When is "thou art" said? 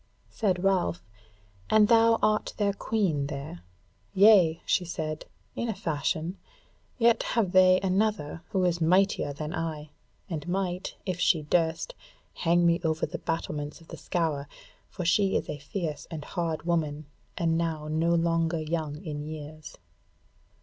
1.87-2.55